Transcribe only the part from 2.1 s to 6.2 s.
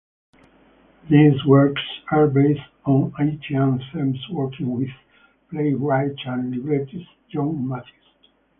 based on Haitian themes working with playwright